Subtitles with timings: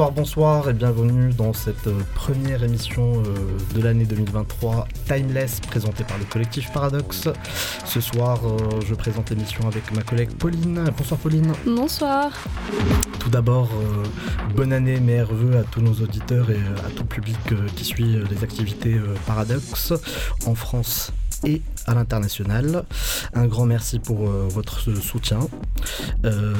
[0.00, 6.04] Bonsoir, bonsoir et bienvenue dans cette euh, première émission euh, de l'année 2023 Timeless présentée
[6.04, 7.28] par le collectif Paradox.
[7.84, 10.84] Ce soir, euh, je présente l'émission avec ma collègue Pauline.
[10.96, 11.52] Bonsoir Pauline.
[11.66, 12.32] Bonsoir.
[13.18, 13.68] Tout d'abord,
[14.56, 17.36] bonne année, meilleurs voeux à tous nos auditeurs et à tout le public
[17.76, 19.92] qui suit les activités Paradox
[20.46, 21.12] en France
[21.44, 22.84] et à l'international.
[23.34, 25.40] Un grand merci pour euh, votre soutien.
[26.24, 26.54] Euh,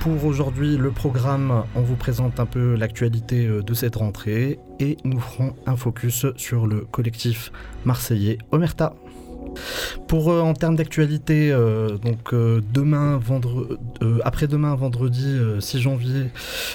[0.00, 4.96] pour aujourd'hui, le programme, on vous présente un peu l'actualité euh, de cette rentrée et
[5.04, 7.52] nous ferons un focus sur le collectif
[7.84, 8.94] marseillais Omerta.
[10.08, 11.52] Pour en termes d'actualité,
[12.02, 13.20] donc demain,
[14.24, 16.30] après-demain, vendredi 6 janvier,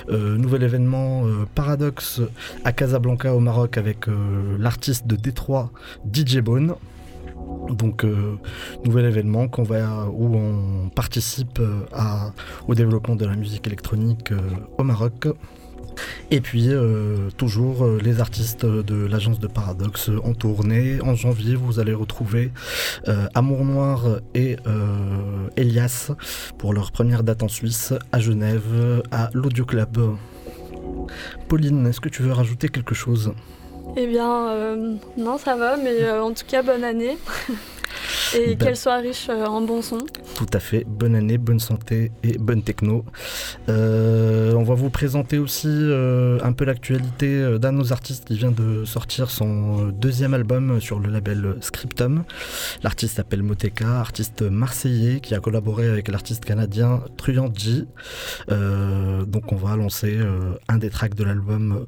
[0.10, 1.24] nouvel événement
[1.56, 2.22] Paradox
[2.64, 4.06] à Casablanca au Maroc avec
[4.58, 5.72] l'artiste de Détroit
[6.14, 6.76] DJ Bone.
[7.70, 8.38] Donc, euh,
[8.86, 11.86] nouvel événement qu'on où on participe euh,
[12.68, 14.40] au développement de la musique électronique euh,
[14.78, 15.28] au Maroc.
[16.32, 16.70] Et puis,
[17.36, 21.02] toujours les artistes de l'agence de Paradox en tournée.
[21.02, 22.52] En janvier, vous allez retrouver
[23.34, 24.56] Amour Noir et
[25.58, 26.12] Elias
[26.58, 30.16] pour leur première date en Suisse, à Genève, à l'Audio Club.
[31.50, 33.34] Pauline, est-ce que tu veux rajouter quelque chose?
[33.96, 37.18] Eh bien, euh, non, ça va, mais euh, en tout cas, bonne année.
[38.36, 40.06] Et ben- qu'elle soit riche euh, en bons sons.
[40.36, 40.86] Tout à fait.
[40.88, 43.06] Bonne année, bonne santé et bonne techno.
[43.70, 48.38] Euh, on va vous présenter aussi euh, un peu l'actualité d'un de nos artistes qui
[48.38, 52.24] vient de sortir son deuxième album sur le label Scriptum.
[52.84, 57.86] L'artiste s'appelle Moteka, artiste marseillais qui a collaboré avec l'artiste canadien Truyanji.
[58.48, 60.18] donc on va lancer
[60.68, 61.86] un des tracks de l'album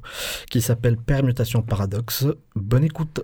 [0.50, 2.26] qui s'appelle Permutation Paradoxe.
[2.54, 3.20] Bonne écoute.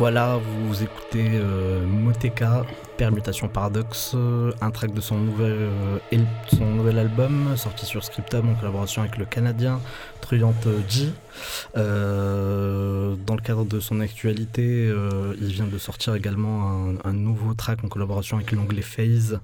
[0.00, 2.64] Voilà, vous écoutez euh, Moteka,
[2.96, 5.68] Permutation Paradox, euh, un track de son nouvel,
[6.14, 9.78] euh, album sorti sur Scriptum en collaboration avec le Canadien
[10.22, 10.54] Truant
[10.88, 11.10] G.
[11.74, 11.82] dans
[13.34, 14.90] le cadre de son actualité,
[15.38, 19.38] il vient de sortir également un, nouveau track en collaboration avec l'anglais Phase,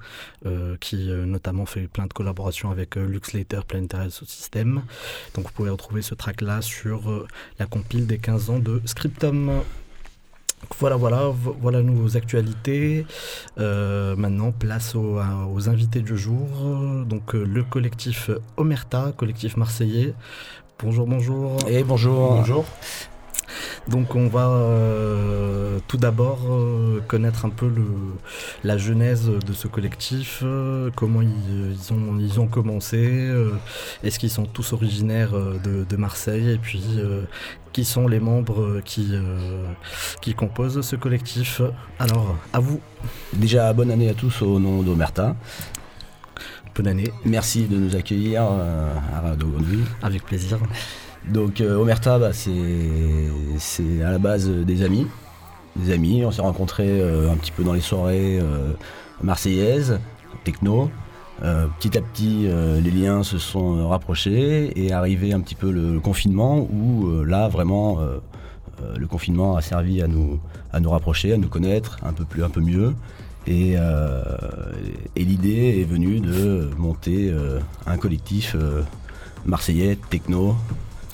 [0.81, 4.81] qui notamment fait plein de collaborations avec Lux Later, Planetary System.
[5.35, 7.27] Donc vous pouvez retrouver ce track là sur
[7.59, 9.61] la compile des 15 ans de Scriptum.
[10.79, 13.07] Voilà, voilà, voilà nos actualités.
[13.59, 16.49] Euh, maintenant, place aux, invités du jour.
[17.07, 20.15] Donc, euh, le collectif Omerta, collectif marseillais.
[20.83, 21.57] Bonjour, bonjour.
[21.69, 22.37] Et bonjour.
[22.37, 22.65] Bonjour.
[23.89, 27.85] Donc on va euh, tout d'abord euh, connaître un peu le,
[28.65, 33.33] la genèse de ce collectif, euh, comment ils, ont, ils ont commencé,
[34.03, 36.83] est-ce qu'ils sont tous originaires de, Marseille et puis
[37.73, 39.15] qui sont les membres qui,
[40.21, 41.63] qui composent ce collectif.
[41.99, 42.81] Alors à vous.
[43.33, 45.35] Déjà bonne année à tous au nom d'Omerta.
[46.75, 47.11] Bonne année.
[47.25, 49.51] Merci de nous accueillir à Radio
[50.03, 50.59] Avec plaisir.
[51.27, 55.07] Donc euh, Omerta, bah, c'est à la base des amis.
[55.75, 58.73] Des amis, on s'est rencontrés euh, un petit peu dans les soirées euh,
[59.23, 59.99] marseillaises,
[60.45, 60.91] techno.
[61.41, 62.49] petit à petit,
[62.83, 67.99] les liens se sont rapprochés et arrivé un petit peu le, confinement où là vraiment
[68.97, 70.41] le confinement a servi à nous,
[70.73, 72.95] à nous rapprocher, à nous connaître un peu plus, un peu mieux.
[73.47, 73.77] Et
[75.17, 77.35] l'idée est venue de monter
[77.87, 78.57] un collectif
[79.45, 80.57] marseillais techno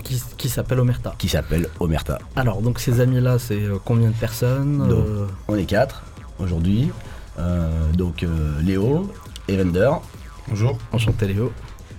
[0.03, 1.15] qui, s'appelle Omerta.
[1.19, 2.19] Qui s'appelle Omerta.
[2.37, 6.03] Alors, donc ces amis-là, c'est euh, combien de personnes euh On est quatre
[6.39, 6.91] aujourd'hui.
[7.39, 8.27] Euh, donc
[8.63, 9.11] Léo,
[9.49, 9.91] Evander.
[10.49, 10.79] Bonjour.
[10.93, 11.53] Enchanté Léo.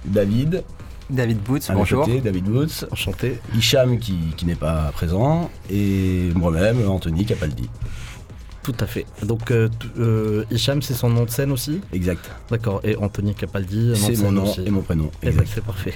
[0.06, 0.64] David.
[1.10, 2.08] David Boots, bonjour.
[2.08, 2.86] David Boots.
[2.92, 3.40] Enchanté.
[3.56, 5.50] Hicham qui, qui n'est pas présent.
[5.70, 7.70] Et moi-même, Anthony Capaldi.
[8.64, 9.06] Tout à fait.
[9.24, 9.68] Donc euh,
[10.00, 11.82] euh, Hicham, c'est son nom de scène aussi?
[11.92, 12.32] Exact.
[12.50, 12.80] D'accord.
[12.86, 15.12] Et Anthony Capaldi, c'est mon nom et mon prénom.
[15.22, 15.96] Eh ben, c'est parfait.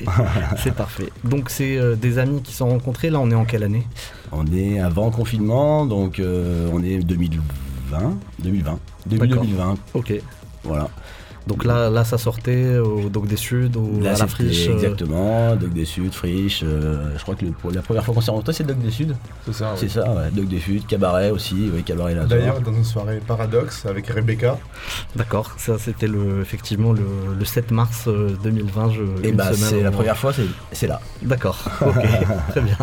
[0.62, 1.10] c'est parfait.
[1.24, 3.10] Donc c'est euh, des amis qui sont rencontrés.
[3.10, 3.88] Là, on est en quelle année?
[4.34, 8.18] On est avant confinement, donc on est 2020.
[8.40, 8.80] 2020.
[9.06, 9.76] Début 2020.
[9.94, 10.14] Ok.
[10.64, 10.90] Voilà.
[11.48, 14.68] Donc là, là, ça sortait au Doc des Suds ou à la Friche.
[14.68, 14.74] Euh.
[14.74, 16.62] Exactement, Doc des Suds, Friche.
[16.64, 19.14] Euh, je crois que la première fois qu'on s'est rencontrés, c'est Doc des Suds.
[19.46, 19.74] C'est ça.
[19.78, 20.30] C'est ça, ouais.
[20.34, 22.26] Doc des Suds, Cabaret aussi, oui, Cabaret là.
[22.26, 24.58] D'ailleurs, dans une soirée Paradoxe avec Rebecca.
[25.16, 28.10] D'accord, ça c'était le, effectivement le, 7 mars
[28.44, 28.88] 2020.
[28.88, 30.34] Euh, je, Et bah, c'est la première fois,
[30.74, 31.00] c'est là.
[31.22, 32.04] D'accord, ok,
[32.50, 32.78] très bien.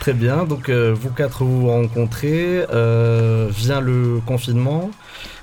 [0.00, 2.66] Très bien, donc vous quatre vous rencontrez,
[3.50, 4.90] vient le confinement,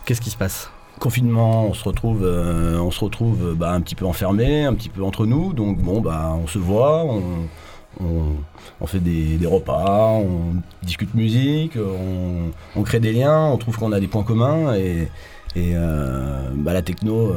[0.05, 0.69] qu'est-ce qui se passe?
[1.00, 4.89] Confinement, on se retrouve, euh, on se retrouve bah, un petit peu enfermé, un petit
[4.89, 5.53] peu entre nous.
[5.53, 7.05] Donc bon, bah, on se voit,
[8.00, 11.77] on, fait des, repas, on discute musique,
[12.75, 14.75] on, crée des liens, on trouve qu'on a des points communs.
[14.75, 15.07] Et,
[15.55, 17.35] euh, bah, la techno,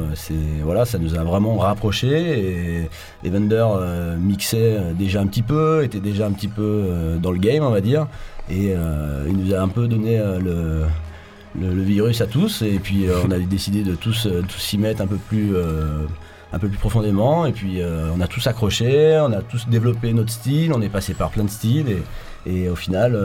[0.63, 2.39] voilà, ça nous a vraiment rapprochés.
[2.39, 2.89] Et
[3.23, 7.39] les vendeurs euh, mixaient déjà un petit peu, étaient déjà un petit peu dans le
[7.39, 8.07] game, on va dire,
[8.49, 8.73] et
[9.27, 10.83] il nous a un peu donné le
[11.59, 14.77] le, virus à tous et puis euh, on a décidé de tous, euh, tous s'y
[14.77, 16.05] mettre un peu plus euh,
[16.53, 20.31] un peu plus profondément et puis on a tous accroché, on a tous développé notre
[20.31, 21.97] style, on est passé par plein de styles
[22.45, 23.19] et, au final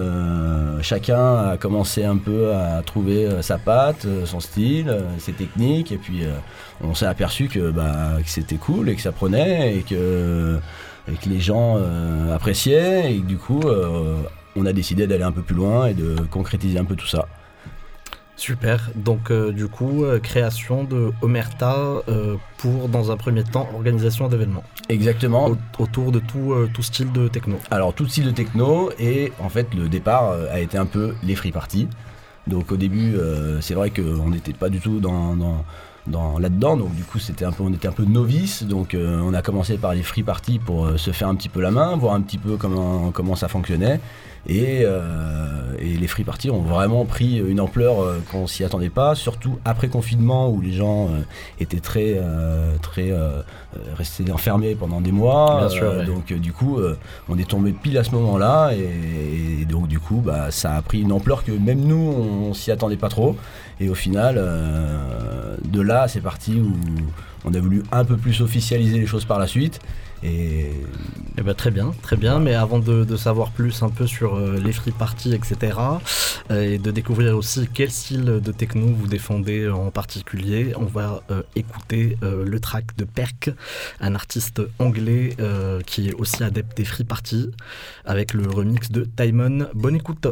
[0.82, 6.24] chacun a commencé un peu à trouver sa patte, son style, ses techniques et puis
[6.82, 10.58] on s'est aperçu que, bah, que c'était cool et que ça prenait et que,
[11.08, 11.78] et que les gens
[12.34, 13.62] appréciaient et que du coup
[14.56, 17.28] on a décidé d'aller un peu plus loin et de concrétiser un peu tout ça.
[18.36, 18.90] Super.
[18.96, 21.76] Donc, euh, du coup, euh, création de Omerta
[22.08, 24.64] euh, pour, dans un premier temps, organisation d'événements.
[24.88, 25.56] Exactement.
[25.78, 27.58] autour de tout, tout style de techno.
[27.70, 31.34] Alors, tout style de techno, et en fait, le départ a été un peu les
[31.34, 31.88] free parties.
[32.46, 33.14] Donc, au début,
[33.60, 35.36] c'est vrai qu'on n'était pas du tout dans,
[36.06, 36.76] dans, là-dedans.
[36.76, 38.64] Donc du coup, c'était un peu, on était un peu novice.
[38.64, 41.70] Donc on a commencé par les free parties pour se faire un petit peu la
[41.70, 44.00] main, voir un petit peu comment, comment ça fonctionnait.
[44.50, 49.14] Euh, et, les free parties ont vraiment pris une ampleur euh, qu'on s'y attendait pas,
[49.14, 51.20] surtout après confinement où les gens euh,
[51.60, 52.20] étaient très,
[52.80, 53.12] très
[53.96, 55.68] restés enfermés pendant des mois.
[56.06, 56.78] Donc du coup,
[57.28, 61.00] on est tombé pile à ce moment-là et, donc du coup, bah, ça a pris
[61.00, 62.14] une ampleur que même nous,
[62.48, 63.36] on, s'y attendait pas trop.
[63.80, 64.34] Et au final,
[65.64, 66.72] de là, c'est parti où
[67.44, 69.80] on a voulu un peu plus officialiser les choses par la suite.
[70.22, 70.70] Et...
[71.38, 72.38] Eh ben, très bien, très bien.
[72.38, 75.78] Mais avant de, savoir plus un peu sur euh, les free parties, etc.,
[76.50, 81.22] euh, et de découvrir aussi quel style de techno vous défendez en particulier, on va
[81.30, 83.50] euh, écouter le track de Perk,
[84.00, 85.36] un artiste anglais
[85.86, 87.50] qui est aussi adepte des free parties,
[88.04, 89.66] avec le remix de Timon.
[89.74, 90.26] Bonne écoute!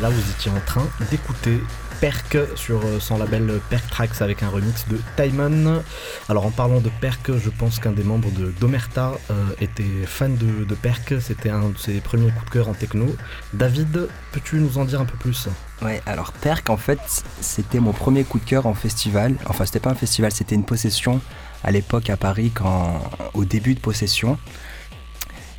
[0.00, 1.60] Voilà, vous étiez en train d'écouter
[2.00, 5.82] Perk sur euh, son label Perk Tracks avec un remix de Timon.
[6.30, 10.38] Alors en parlant de Perk, je pense qu'un des membres de d'Omerta euh, était fan
[10.38, 13.14] de, Perk, c'était un de ses premiers coups de cœur en techno.
[13.52, 15.48] David, peux-tu nous en dire un peu plus?
[15.82, 19.34] Ouais, alors Perk, en fait, c'était mon premier coup de cœur en festival.
[19.44, 21.20] Enfin, c'était pas un festival, c'était une possession
[21.62, 23.02] à l'époque à Paris, quand,
[23.34, 24.38] au début de possession.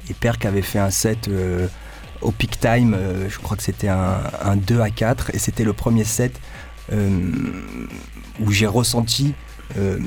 [0.10, 1.67] Et Perk avait fait un set euh,
[2.21, 5.73] au peak time, euh, je crois que c'était un, 2 à 4, et c'était le
[5.73, 6.39] premier set
[6.91, 7.10] euh,
[8.39, 9.34] où j'ai ressenti
[9.77, 9.99] euh,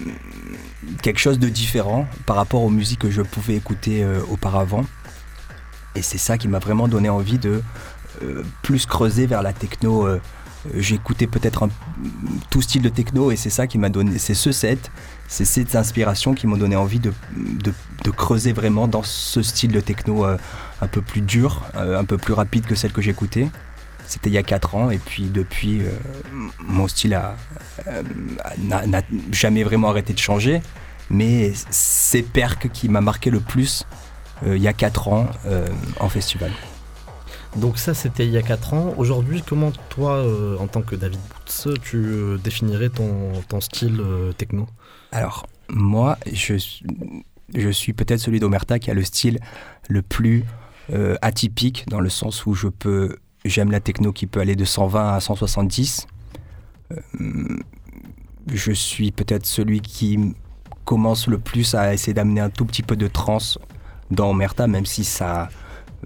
[1.02, 4.84] quelque chose de différent par rapport aux musiques que je pouvais écouter auparavant.
[5.94, 7.62] Et c'est ça qui m'a vraiment donné envie de
[8.62, 10.06] plus creuser vers la techno.
[10.90, 11.68] écouté peut-être
[12.50, 14.90] tout style de techno et c'est ça qui m'a donné, c'est ce set
[15.28, 17.12] c'est ces inspirations qui m'ont donné envie de,
[18.16, 20.26] creuser vraiment dans ce style de techno
[20.84, 23.48] un peu plus dur, euh, un peu plus rapide que celle que j'écoutais.
[24.06, 25.90] C'était il y a 4 ans et puis depuis, euh,
[26.60, 27.18] mon style
[28.58, 30.62] n'a jamais vraiment arrêté de changer.
[31.10, 33.84] Mais c'est Perk qui m'a marqué le plus
[34.46, 35.26] il y a 4 ans
[36.00, 36.50] en festival.
[37.56, 38.94] Donc ça c'était il y a 4 ans.
[38.96, 40.22] Aujourd'hui, comment toi,
[40.58, 44.02] en tant que David Boots, tu définirais ton, ton style
[44.36, 44.66] techno?
[45.12, 46.56] Alors, moi, je,
[47.54, 49.38] je suis peut-être celui d'Omerta qui a le style
[49.88, 50.44] le plus
[50.92, 54.64] euh, atypique, dans le sens où je peux, j'aime la techno qui peut aller de
[54.64, 56.06] 120 à 170.
[56.92, 57.58] Euh,
[58.52, 60.34] je suis peut-être celui qui
[60.84, 63.58] commence le plus à essayer d'amener un tout petit peu de trance
[64.10, 65.48] dans Omerta, même si ça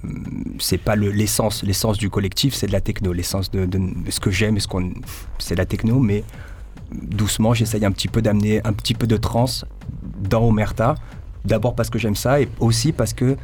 [0.04, 0.08] euh,
[0.60, 4.30] c'est pas l'essence l'essence du collectif c'est de la techno l'essence de, de, ce que
[4.30, 4.92] j'aime ce qu'on
[5.40, 6.22] c'est la techno mais
[6.92, 9.64] doucement, j'essaye un petit peu d'amener un petit peu de trance
[10.18, 10.94] dans Omerta.
[11.44, 13.36] D'abord parce que j'aime ça et aussi parce que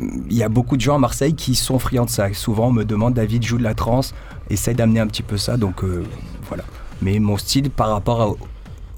[0.00, 2.32] il y a beaucoup de gens à Marseille qui sont friands de ça.
[2.32, 4.14] Souvent, on me demande David joue de la trance,
[4.50, 5.56] essaye d'amener un petit peu ça.
[5.56, 6.04] Donc euh,
[6.48, 6.64] voilà.
[7.02, 8.36] Mais mon style par rapport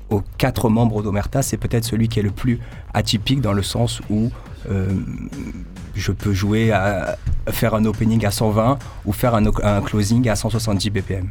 [0.08, 2.60] aux quatre membres d'Omerta, c'est peut-être celui qui est le plus
[2.94, 4.30] atypique dans le sens où
[4.70, 4.88] euh,
[5.94, 7.16] je peux jouer à
[7.48, 11.30] faire un opening à 120 ou faire un, un closing à 170 BPM.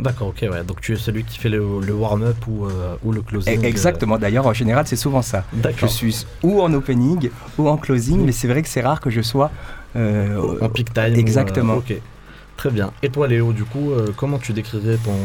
[0.00, 0.64] D'accord, ok, ouais.
[0.64, 3.62] Donc tu es celui qui fait le, warm-up ou, euh, ou, le closing.
[3.62, 5.44] E-, exactement, d'ailleurs en général c'est souvent ça.
[5.76, 9.10] Je suis ou en opening ou en closing, mais c'est vrai que c'est rare que
[9.10, 9.50] je sois
[9.96, 11.14] euh, en peak time.
[11.14, 11.74] Exactement.
[11.74, 11.94] ok,
[12.56, 12.92] très bien.
[13.02, 15.16] Et toi Léo, du coup, euh, comment tu décrirais ton,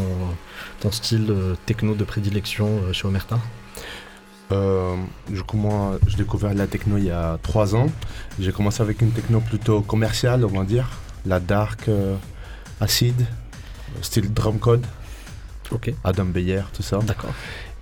[0.81, 1.33] ton style
[1.65, 3.39] techno de prédilection chez Omerta?
[5.29, 7.87] Du coup, moi, j'ai découvert la techno il y a trois ans.
[8.39, 10.87] J'ai commencé avec une techno plutôt commerciale, on va dire,
[11.25, 11.89] la dark,
[12.79, 13.25] acide,
[14.01, 14.85] style drum code.
[15.71, 15.93] Ok.
[16.03, 16.99] Adam Beyer, tout ça.
[16.99, 17.33] D'accord.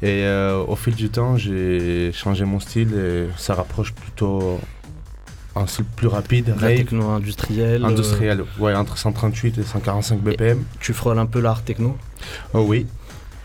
[0.02, 4.60] Et euh, au fil du temps, j'ai changé mon style et ça rapproche plutôt
[5.56, 6.54] un style plus rapide.
[6.60, 7.84] La techno industrielle.
[7.84, 10.64] Euh, industrielle, ouais, entre 138 et 145 BPM.
[10.80, 11.98] tu frôles un peu l'art techno?
[12.54, 12.86] Oh oui,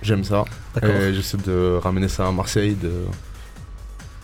[0.03, 0.45] j'aime ça.
[0.83, 2.93] J'essaie de ramener ça à Marseille, de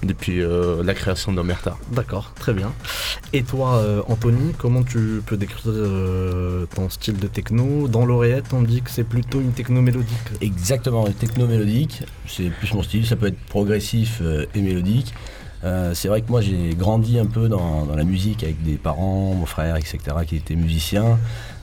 [0.04, 1.76] depuis euh, la création d'Omerta.
[1.92, 2.72] D'accord, très bien.
[3.32, 7.88] Et toi, euh, Anthony, comment tu peux décrire euh, ton style de techno?
[7.88, 10.16] Dans l'oreillette, on dit que c'est plutôt une techno mélodique.
[10.40, 14.22] Exactement, une techno mélodique, c'est plus mon style, ça peut être progressif
[14.54, 15.14] et mélodique.
[15.94, 19.34] c'est vrai que moi j'ai grandi un peu dans, dans, la musique avec des parents,
[19.34, 21.18] mon frère, etc., qui étaient musiciens.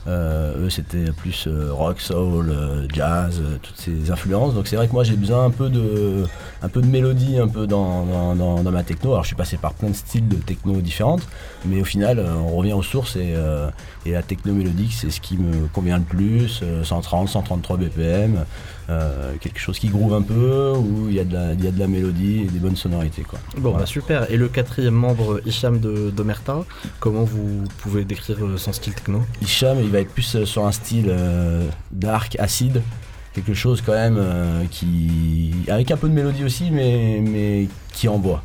[0.08, 4.54] Euh, eux, c'était plus euh, rock, soul, euh, jazz, toutes ces influences.
[4.54, 6.24] Donc c'est vrai que moi, j'ai besoin un peu de,
[6.62, 9.12] un peu de mélodie, un peu dans, dans, ma techno.
[9.12, 11.28] Alors je suis passé par plein de styles de techno différentes,
[11.64, 13.34] mais au final, on revient aux sources et,
[14.06, 16.62] et la techno mélodique, c'est ce qui me convient le plus.
[16.82, 18.44] 130, 133 BPM.
[18.90, 21.70] Euh, quelque chose qui groove un peu, où il y, a de la, y a
[21.70, 23.22] de la mélodie et des bonnes sonorités.
[23.22, 23.38] Quoi.
[23.58, 24.30] Bon, bah super.
[24.30, 26.64] Et le quatrième membre, Hicham d'Omerta,
[26.98, 29.22] comment vous pouvez décrire euh, son style techno?
[29.40, 31.14] Hicham, il va être plus euh, sur un style
[31.92, 32.82] dark, acide,
[33.34, 34.20] quelque chose quand même
[34.70, 35.52] qui.
[35.68, 38.42] avec un peu de mélodie aussi, mais, mais qui envoie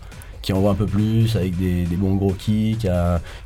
[0.47, 2.87] qui envoie un peu plus avec des, bons gros kicks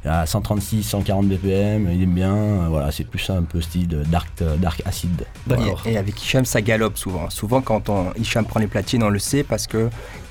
[0.06, 1.90] à, 136, 140 BPM.
[1.92, 2.70] Il aime bien.
[2.70, 5.26] Voilà, c'est plus un peu style dark, dark acid.
[5.48, 5.82] D'accord.
[5.88, 7.32] Et, avec Hicham, ça galope souvent.
[7.32, 9.90] Souvent, quand on, Hicham prend les platines, on le sait parce que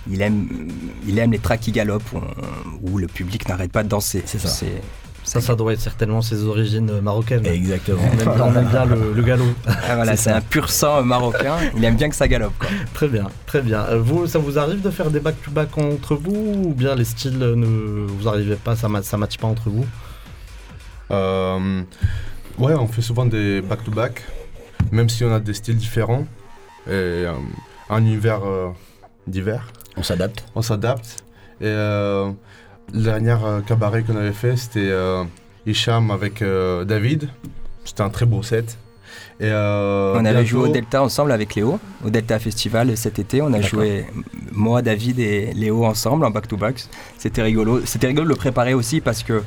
[0.09, 0.71] il aime,
[1.09, 2.15] il aime les tracks qui galopent
[2.83, 4.23] où, le public n'arrête pas de danser.
[4.25, 4.65] C'est ça.
[5.31, 7.47] Ça, ça doit être certainement ses origines marocaines.
[7.47, 8.01] Exactement.
[8.03, 9.45] On aime bien, le, galop.
[9.65, 11.55] Ah, voilà, c'est un pur sang marocain.
[11.77, 12.53] Il aime bien que ça galope.
[12.95, 13.85] Très bien, très bien.
[13.91, 17.39] Euh, vous, ça vous arrive de faire des back-to-back entre vous ou bien les styles
[17.39, 19.87] ne vous arrivez pas, ça ne matche pas entre vous?
[21.13, 21.83] Euh,
[22.59, 24.25] Ouais, on fait souvent des back-to-back,
[24.91, 26.27] même si on a des styles différents
[26.89, 27.33] et euh,
[27.89, 28.41] un univers
[29.29, 29.69] divers.
[29.97, 30.45] On s'adapte.
[30.57, 31.23] On s'adapte.
[31.61, 31.73] Et
[32.93, 35.25] le dernier euh, cabaret qu'on avait fait, c'était euh,
[35.67, 37.29] Hicham avec euh, David.
[37.85, 38.79] C'était un très beau set.
[39.41, 43.41] Et euh, on avait joué au Delta ensemble avec Léo, au Delta Festival cet été.
[43.41, 44.05] On a joué,
[44.53, 46.85] moi, David et Léo ensemble en back-to-back.
[47.17, 47.81] C'était rigolo.
[47.87, 49.43] C'était rigolo de le préparer aussi parce que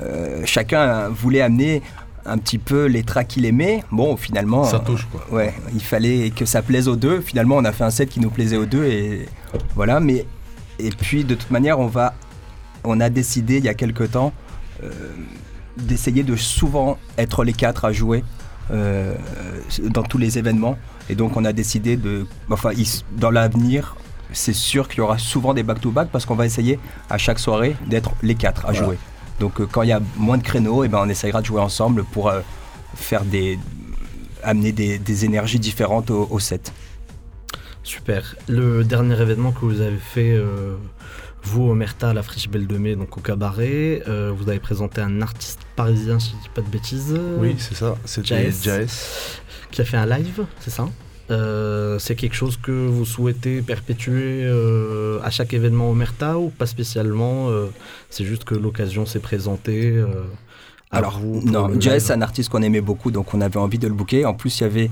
[0.00, 1.82] euh, chacun voulait amener
[2.24, 3.84] un petit peu les tracks qu'il aimait.
[3.92, 4.64] Bon, finalement.
[4.64, 5.26] Ça touche quoi.
[5.30, 7.20] ouais, il fallait que ça plaise aux deux.
[7.20, 9.28] Finalement, on a fait un set qui nous plaisait aux deux et
[9.74, 10.00] voilà.
[10.00, 10.24] Mais
[10.78, 12.14] et puis de toute manière, on va,
[12.88, 14.32] on a décidé il y a quelque temps
[14.82, 14.90] euh,
[15.76, 18.24] d'essayer de souvent être les quatre à jouer
[18.70, 19.14] euh,
[19.82, 20.76] dans tous les événements.
[21.08, 22.72] Et donc on a décidé de, enfin,
[23.16, 23.96] dans l'avenir,
[24.32, 27.76] c'est sûr qu'il y aura souvent des back-to-back parce qu'on va essayer à chaque soirée
[27.86, 28.98] d'être les quatre à jouer.
[29.40, 31.46] Donc euh, quand il y a moins de créneaux, et eh ben, on essayera de
[31.46, 32.40] jouer ensemble pour euh,
[32.94, 33.58] faire des,
[34.42, 36.72] amener des, énergies différentes au, set.
[37.82, 38.36] Super.
[38.48, 40.38] Le dernier événement que vous avez fait,
[41.48, 45.22] vous, Omerta, à la Friche Belle de Mai, donc au cabaret, vous avez présenté un
[45.22, 47.18] artiste parisien, si je dis pas de bêtises.
[47.38, 49.40] Oui, c'est ça, c'était Jaes.
[49.70, 50.88] Qui a fait un live, c'est ça?
[51.30, 56.64] Euh, c'est quelque chose que vous souhaitez perpétuer euh, à chaque événement Omerta ou pas
[56.64, 57.66] spécialement euh,
[58.08, 60.02] C'est juste que l'occasion s'est présentée
[60.90, 63.94] Alors, non, Jaes, c'est un artiste qu'on aimait beaucoup, donc on avait envie de le
[63.94, 64.24] booker.
[64.24, 64.90] En plus, il y avait,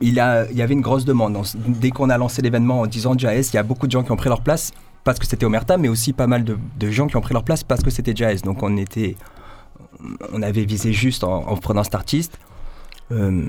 [0.00, 1.36] il, a, il y avait une grosse demande.
[1.54, 4.12] dès qu'on a lancé l'événement en disant Jaes, il y a beaucoup de gens qui
[4.12, 4.72] ont pris leur place
[5.04, 7.64] parce que c'était Omerta, mais aussi pas mal de, gens qui ont pris leur place
[7.64, 8.42] parce que c'était Jaes.
[8.44, 9.16] Donc on était
[10.32, 12.38] on avait visé juste en, prenant cet artiste.
[13.12, 13.42] Euh,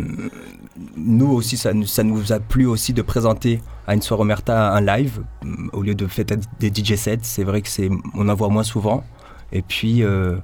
[0.97, 5.21] nous aussi, ça, nous a plu aussi de présenter à une soirée Omerta un live
[5.45, 6.25] euh, au lieu de faire
[6.59, 7.19] des DJ sets.
[7.21, 9.03] C'est vrai que c'est, on en voit moins souvent.
[9.51, 10.37] Et puis, euh,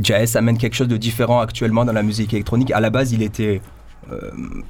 [0.00, 2.70] Jaes amène quelque chose de différent actuellement dans la musique électronique.
[2.70, 3.60] À la base, il était,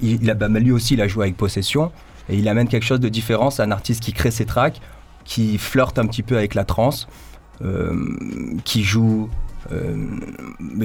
[0.01, 1.91] il, a, bah, lui aussi, il a joué avec Possession
[2.29, 3.49] et il amène quelque chose de différent.
[3.49, 4.81] C'est un artiste qui crée ses tracks,
[5.23, 7.07] qui flirte un petit peu avec la trance,
[8.63, 9.29] qui joue
[9.71, 9.95] euh,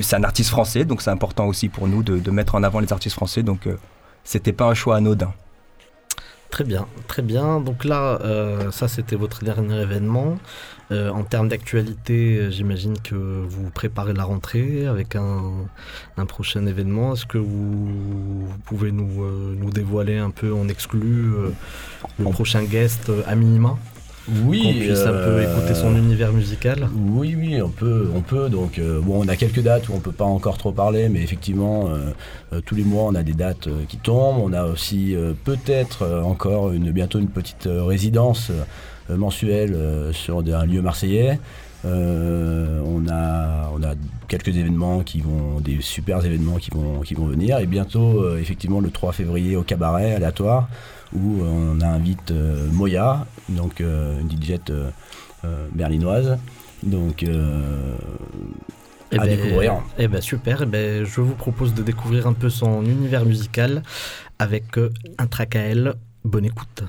[0.00, 2.92] c'est un artiste français, donc c'est important aussi pour nous de, mettre en avant les
[2.92, 3.42] artistes français.
[3.42, 3.76] Donc euh,
[4.24, 5.32] c'était pas un choix anodin.
[6.50, 7.60] Très bien, très bien.
[7.60, 10.38] Donc là, euh, ça c'était votre dernier événement.
[10.90, 17.14] En termes d'actualité, j'imagine que vous préparez la rentrée avec un, prochain événement.
[17.14, 21.32] Est-ce que vous, pouvez nous, nous, dévoiler un peu en exclu
[22.18, 23.78] le prochain guest à minima?
[24.28, 26.88] Oui, qu'on puisse un peu écouter son univers musical.
[26.94, 28.48] Oui, oui, on peut, on peut.
[28.48, 31.22] Donc, euh, bon, on a quelques dates où on peut pas encore trop parler, mais
[31.22, 34.38] effectivement, euh, tous les mois, on a des dates qui tombent.
[34.38, 38.52] On a aussi peut-être encore une, bientôt une petite résidence
[39.08, 39.76] mensuelle
[40.12, 41.38] sur un lieu marseillais.
[41.84, 43.94] on, a, on a
[44.28, 47.58] quelques événements qui vont, des super événements qui vont, qui vont venir.
[47.58, 50.68] Et bientôt, effectivement, le 3 février au cabaret aléatoire
[51.14, 54.90] où on invite euh, Moya, donc euh, une DJ euh,
[55.72, 56.38] berlinoise.
[56.82, 57.28] Donc eh
[59.18, 59.82] à ben, découvrir.
[59.98, 63.82] Eh ben super, eh ben, je vous propose de découvrir un peu son univers musical
[64.38, 64.64] avec
[65.18, 65.94] un track à elle.
[66.24, 66.84] Bonne écoute.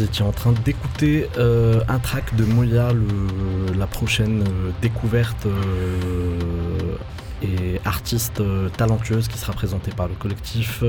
[0.00, 2.88] Vous étiez en train d'écouter euh, un track de Moya,
[3.76, 6.96] la prochaine euh, découverte euh,
[7.42, 8.42] et artiste
[8.78, 10.84] talentueuse qui sera présentée par le collectif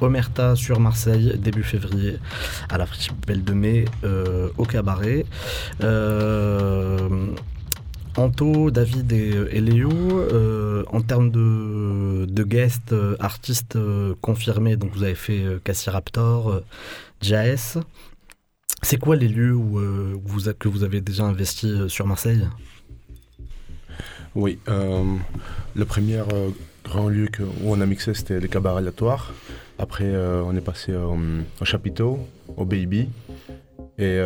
[0.00, 2.18] Omerta sur Marseille début février
[2.68, 2.86] à la
[3.26, 3.84] Belle de Mai
[4.56, 5.26] au cabaret.
[8.16, 9.90] Anto, David et, Léo,
[10.92, 13.76] en termes de, de guests, artistes
[14.20, 16.62] confirmés, donc vous avez fait Cassie Raptor,
[17.20, 17.78] Jaes.
[18.82, 22.46] C'est quoi les lieux où, euh, vous que vous avez déjà investi euh, sur Marseille?
[24.34, 25.04] Oui, euh,
[25.74, 26.20] le premier
[26.84, 27.28] grand lieu
[27.62, 29.32] où on a mixé, c'était les cabarets aléatoires.
[29.78, 32.20] Après, on est passé au chapiteau,
[32.56, 33.08] au Baby.
[33.98, 34.20] Et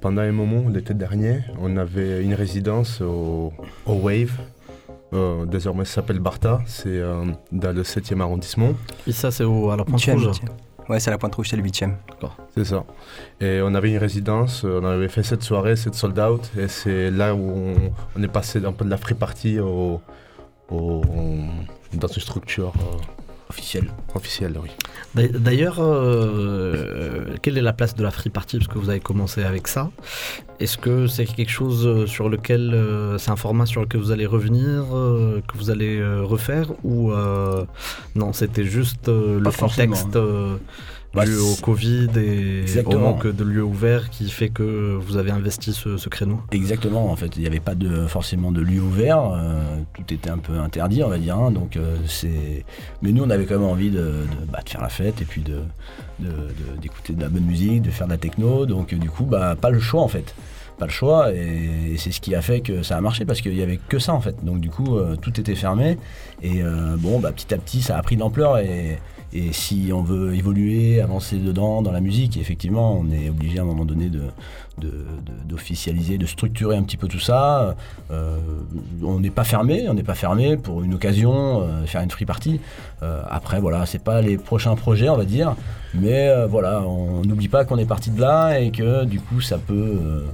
[0.00, 3.52] pendant un moment, l'été dernier, on avait une résidence au,
[3.86, 4.32] Wave.
[5.46, 6.60] désormais, ça s'appelle Barta.
[6.66, 7.00] C'est
[7.52, 8.72] dans le 7e arrondissement.
[9.06, 10.40] Et ça, c'est à la Pointe Rouge
[10.90, 11.84] Ouais, c'est la Pointe Rouge, c'est le 8
[12.56, 12.84] C'est ça.
[13.40, 17.12] Et on avait une résidence, on avait fait cette soirée, cette sold out, et c'est
[17.12, 17.72] là où
[18.16, 20.00] on, est passé un peu de la free party au,
[20.68, 22.72] dans une structure.
[22.76, 22.96] Euh,
[23.48, 23.92] officielle.
[24.16, 24.70] Officielle, oui.
[25.14, 28.58] D'ailleurs, euh, quelle est la place de la free party?
[28.58, 29.90] Parce que vous avez commencé avec ça.
[30.60, 34.26] Est-ce que c'est quelque chose sur lequel, euh, c'est un format sur lequel vous allez
[34.26, 34.84] revenir,
[35.48, 37.12] que vous allez refaire Ou
[38.14, 40.58] non, c'était juste le contexte hein.
[41.12, 45.32] Bah, dû au Covid et au manque de lieux ouverts qui fait que vous avez
[45.32, 49.32] investi ce, créneau Exactement, en fait, il n'y avait pas de, forcément de lieux ouverts,
[49.34, 49.60] euh,
[49.94, 51.36] tout était un peu interdit, on va dire.
[51.36, 52.64] Hein, donc euh, c'est,
[53.02, 55.62] mais nous, on avait quand même envie de, bah, faire la fête et puis de,
[56.80, 58.64] d'écouter de, la bonne musique, de faire de la techno.
[58.64, 60.34] Donc du coup, bah, pas le choix en fait
[60.78, 63.54] pas le choix et c'est ce qui a fait que ça a marché parce qu'il
[63.54, 65.98] y avait que ça en fait donc du coup euh, tout était fermé
[66.42, 66.62] et
[66.96, 68.98] bon bah petit à petit ça a pris de l'ampleur et,
[69.32, 73.62] et si on veut évoluer, avancer dedans, dans la musique, effectivement, on est obligé à
[73.62, 74.10] un moment donné
[75.46, 77.76] d'officialiser, de, structurer un petit peu tout ça.
[78.10, 78.38] Euh,
[79.04, 82.24] on n'est pas fermé, on n'est pas fermé pour une occasion, euh, faire une free
[82.24, 82.60] party.
[83.02, 85.54] Euh, après, voilà, c'est pas les prochains projets, on va dire,
[85.94, 89.58] mais voilà, on n'oublie pas qu'on est parti de là et que du coup, ça
[89.58, 90.24] peut,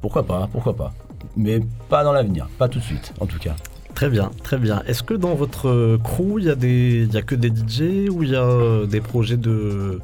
[0.00, 0.92] pourquoi pas, pourquoi pas,
[1.36, 3.54] mais pas dans l'avenir, pas tout de suite, en tout cas.
[4.02, 4.82] Très bien, très bien.
[4.88, 8.24] Est-ce que dans votre crew, il y, a des, y a que des DJ ou
[8.24, 10.00] il y a euh, des projets de,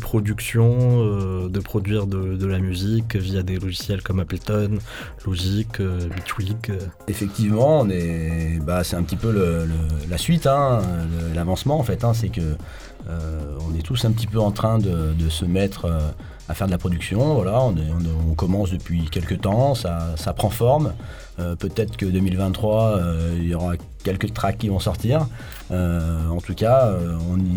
[0.00, 4.78] production, euh, de produire de, la musique via des logiciels comme Ableton,
[5.26, 6.08] Logic, euh,
[7.08, 7.86] Effectivement,
[8.62, 9.66] bah, c'est un petit peu
[10.08, 10.80] la suite, hein,
[11.34, 12.04] l'avancement en fait.
[12.04, 12.56] Hein, c'est que
[13.10, 15.90] on est tous un petit peu en train de, se mettre
[16.48, 17.34] à faire de la production.
[17.34, 17.74] Voilà, on,
[18.30, 20.92] on, commence depuis quelques temps, ça, ça prend forme.
[21.38, 23.74] Euh, peut-être que 2023, euh, il y aura
[24.04, 25.26] quelques tracks qui vont sortir.
[25.70, 26.92] Euh, en tout cas,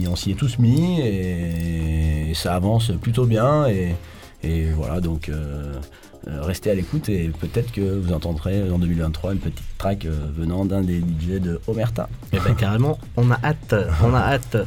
[0.08, 3.68] on, s'y est tous mis et, ça avance plutôt bien.
[3.68, 3.96] Et,
[4.76, 5.32] voilà, donc
[6.28, 10.66] restez à l'écoute et peut-être que vous entendrez en 2023 une petite track euh, venant
[10.66, 12.10] d'un des DJ de Omerta.
[12.34, 14.58] Et eh ben carrément, on a hâte, on a hâte.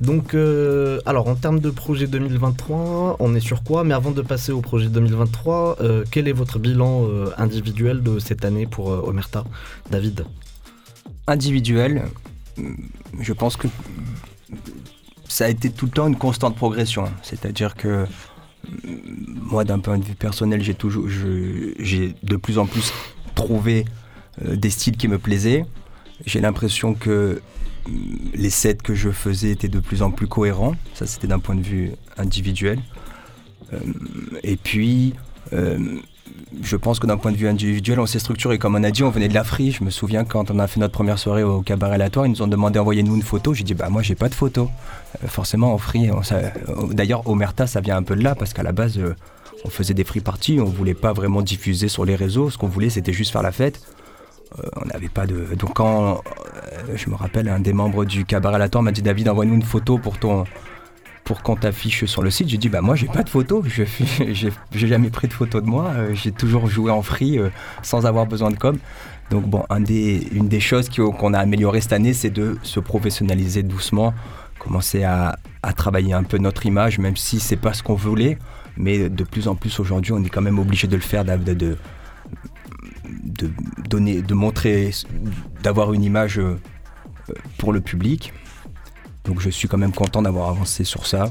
[0.00, 3.84] Donc, euh, alors en termes de projet 2023, on est sur quoi?
[3.84, 5.78] Mais avant de passer au projet 2023,
[6.10, 9.44] quel est votre bilan individuel de cette année pour Omerta,
[9.90, 10.24] David?
[11.26, 12.04] Individuel,
[13.20, 13.68] je pense que
[15.28, 17.04] ça a été tout le temps une constante progression.
[17.22, 18.06] C'est-à-dire que
[19.50, 22.92] moi, d'un point de vue personnel, j'ai toujours, j'ai de plus en plus
[23.34, 23.84] trouvé
[24.44, 25.64] euh, des styles qui me plaisaient.
[26.26, 27.40] J'ai l'impression que
[27.88, 27.92] mm,
[28.34, 30.74] les sets que je faisais étaient de plus en plus cohérents.
[30.94, 32.80] Ça, c'était d'un point de vue individuel.
[33.72, 33.78] Euh,
[34.42, 35.14] et puis,
[35.52, 35.98] euh,
[36.62, 38.58] je pense que d'un point de vue individuel, on s'est structuré.
[38.58, 39.70] Comme on a dit, on venait de la free.
[39.70, 42.42] Je me souviens quand on a fait notre première soirée au cabaret Latoire, ils nous
[42.42, 43.54] ont demandé d'envoyer-nous une photo.
[43.54, 44.70] J'ai dit, bah moi, j'ai pas de photo.
[45.22, 46.10] Euh, forcément, en free.
[46.10, 46.50] Euh,
[46.90, 49.14] d'ailleurs, Omerta, ça vient un peu de là parce qu'à la base, euh,
[49.64, 50.58] on faisait des free parties.
[50.60, 52.50] On voulait pas vraiment diffuser sur les réseaux.
[52.50, 53.80] Ce qu'on voulait, c'était juste faire la fête.
[54.76, 55.54] on n'avait pas de.
[55.54, 56.22] Donc, quand
[56.94, 59.98] je me rappelle, un des membres du cabaret Latoire m'a dit, David, envoie-nous une photo
[59.98, 60.44] pour ton
[61.28, 62.48] pour qu'on t'affiche sur le site.
[62.48, 63.62] J'ai dit, bah moi, j'ai pas de photos.
[63.66, 63.82] Je
[64.72, 65.92] j'ai jamais pris de photos de moi.
[65.94, 67.50] Euh, j'ai toujours joué en free euh,
[67.82, 68.78] sans avoir besoin de com.
[69.30, 74.14] Donc, bon, une des choses qu'on a amélioré cette année, c'est de se professionnaliser doucement,
[74.58, 75.36] commencer à,
[75.76, 78.38] travailler un peu notre image, même si c'est pas ce qu'on voulait.
[78.78, 81.76] Mais de plus en plus aujourd'hui, on est quand même obligé de le faire, de
[83.86, 84.92] donner, de montrer,
[85.62, 86.58] d'avoir une image euh,
[87.58, 88.32] pour le public.
[89.28, 91.30] Donc je suis quand même content d'avoir avancé sur ça.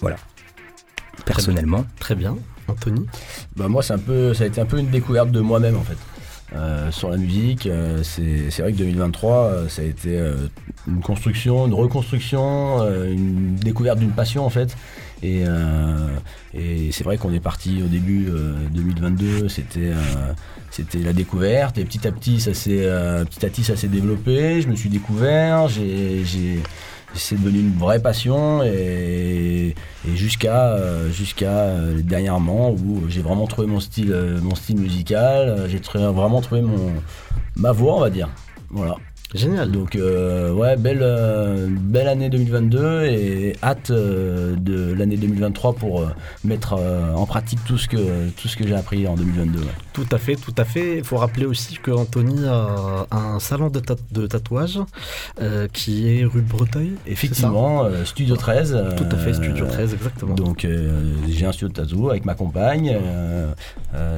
[0.00, 0.16] Voilà.
[1.26, 1.84] Personnellement.
[1.98, 2.34] Très bien.
[2.66, 3.06] Anthony
[3.56, 5.82] bah Moi, c'est un peu, ça a été un peu une découverte de moi-même en
[5.82, 5.98] fait.
[6.90, 7.68] sur la musique.
[8.02, 10.18] c'est vrai que 2023, ça a été
[10.88, 14.74] une construction, une reconstruction, une découverte d'une passion en fait.
[15.22, 15.44] Et,
[16.54, 18.30] et c'est vrai qu'on est parti au début
[18.72, 19.92] 2022, c'était
[20.70, 22.88] c'était la découverte et petit à petit ça s'est
[23.28, 24.62] petit à petit ça s'est développé.
[24.62, 26.24] Je me suis découvert, j'ai
[27.14, 29.74] c'est devenu une vraie passion et,
[30.14, 30.76] jusqu'à
[31.10, 35.68] jusqu'à dernièrement où j'ai vraiment trouvé mon style mon style musical.
[35.68, 36.92] J'ai vraiment trouvé mon
[37.56, 38.28] ma voix on va dire.
[38.70, 38.96] Voilà
[39.34, 39.70] Génial.
[39.70, 46.04] Donc euh, ouais, belle, euh, belle année 2022 et hâte euh, de l'année 2023 pour
[46.44, 46.74] mettre
[47.14, 49.60] en pratique tout ce que, tout ce que j'ai appris en 2022.
[49.92, 50.98] Tout à fait, tout à fait.
[50.98, 54.80] Il faut rappeler aussi que Anthony a un salon de, de tatouage
[55.72, 56.92] qui est rue Breteuil.
[57.06, 58.84] Effectivement, Studio 13.
[58.96, 60.34] Tout à fait, Studio 13, exactement.
[60.34, 60.66] Donc
[61.28, 62.96] j'ai un studio de tatou avec ma compagne,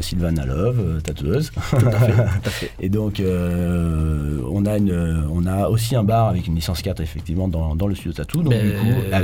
[0.00, 1.50] Sylvana Love, tatoueuse.
[1.50, 2.70] Tout à fait, tout à fait.
[2.80, 7.00] Et donc on a une euh, on a aussi un bar avec une licence 4
[7.00, 8.42] effectivement dans, le studio Tattoo.
[8.42, 8.54] Donc,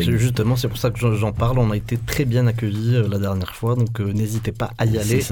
[0.01, 1.59] Justement, c'est pour ça que j'en parle.
[1.59, 4.87] On a été très bien accueillis euh, la dernière fois, donc euh, n'hésitez pas à
[4.87, 5.23] y aller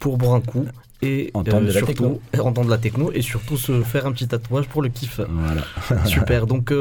[0.00, 0.66] pour boire un coup
[1.02, 4.88] et entendre, surtout, entendre la techno et surtout se faire un petit tatouage pour le
[4.88, 5.20] kiff.
[5.28, 5.62] Voilà.
[6.06, 6.46] Super.
[6.46, 6.72] Donc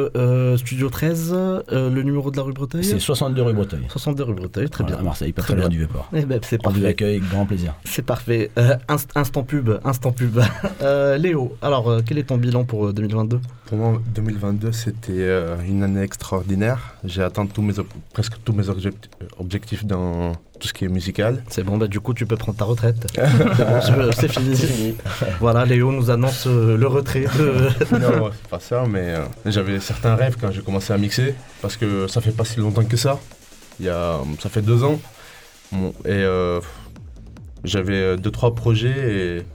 [0.57, 1.33] Studio 13,
[1.71, 3.81] le numéro de la rue Breteuil C'est 62 rue Breteuil.
[3.89, 4.97] 62 rue Breteuil, très bien.
[4.97, 6.09] À Marseille, pas très, loin du Vieux-Port.
[6.13, 6.79] Eh ben, c'est parfait.
[6.79, 7.75] l'accueil, grand plaisir.
[7.83, 8.51] C'est parfait.
[8.87, 10.39] instant pub, instant pub.
[11.17, 15.27] Léo, alors quel est ton bilan pour 2022 Pour moi, 2022, c'était
[15.67, 16.95] une année extraordinaire.
[17.03, 17.73] J'ai atteint tous mes
[18.13, 18.65] presque tous mes
[19.39, 21.43] objectifs dans tout ce qui est musical.
[21.49, 23.07] C'est bon, bah du coup tu peux prendre ta retraite.
[24.17, 24.95] c'est fini.
[25.39, 27.25] voilà, Léo nous annonce euh, le retrait.
[27.91, 31.77] non, c'est pas ça, mais euh, j'avais certains rêves quand j'ai commencé à mixer, parce
[31.77, 33.19] que ça fait pas si longtemps que ça.
[33.79, 34.99] Il y a, ça fait deux ans.
[35.73, 36.61] et euh,
[37.63, 39.45] j'avais deux, trois projets, et,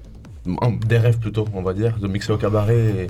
[0.86, 2.76] des rêves plutôt, on va dire, de mixer au cabaret.
[2.76, 3.07] Et,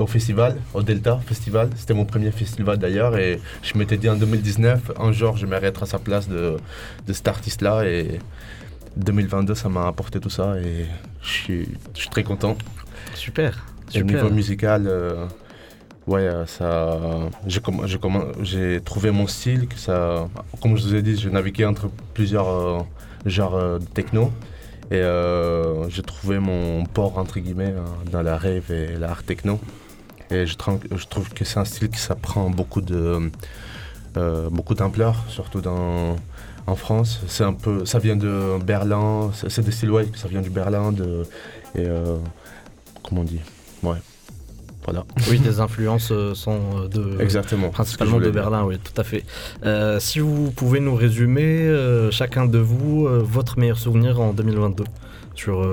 [0.00, 1.70] au festival, au Delta Festival.
[1.76, 5.84] C'était mon premier festival d'ailleurs et je m'étais dit en 2019, un jour je m'arrêterai
[5.84, 6.56] à sa place de,
[7.06, 8.18] de cet artiste-là et
[8.96, 10.86] 2022 ça m'a apporté tout ça et
[11.22, 12.56] je suis, je suis très content.
[13.14, 13.66] Super.
[13.96, 15.26] Au niveau musical, euh,
[16.06, 16.98] ouais, euh, ça,
[18.42, 20.28] j'ai trouvé mon style, que ça,
[20.62, 22.78] comme je vous ai dit, j'ai navigué entre plusieurs euh,
[23.26, 24.30] genres de techno.
[24.92, 25.02] Et
[25.88, 27.74] j'ai trouvé mon port, entre guillemets,
[28.10, 29.60] dans la rave et l'art techno.
[30.30, 30.54] Et je,
[30.96, 33.30] je trouve que c'est un style qui ça prend beaucoup de
[34.16, 36.16] euh, beaucoup d'ampleur, surtout dans,
[36.66, 37.20] en France.
[37.28, 40.90] C'est un peu, ça vient de Berlin, c'est des styles ouais, ça vient du Berlin,
[40.90, 41.22] de
[41.76, 42.16] et euh,
[43.04, 43.40] comment on dit,
[43.84, 43.98] ouais.
[44.84, 45.04] Voilà.
[45.30, 49.24] Oui, des influences euh, sont de Exactement, principalement de Berlin, oui, tout à fait.
[50.00, 51.72] si vous pouvez nous résumer,
[52.10, 54.84] chacun de vous, votre meilleur souvenir en 2022
[55.36, 55.64] sur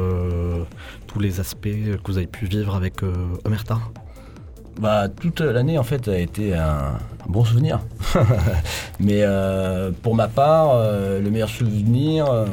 [1.08, 3.02] tous les aspects que vous avez pu vivre avec
[3.46, 3.80] Omerta?
[4.80, 6.98] Bah, toute l'année en fait a été un,
[7.28, 7.80] bon souvenir.
[9.00, 12.46] Mais euh, pour ma part, euh, le meilleur souvenir, euh,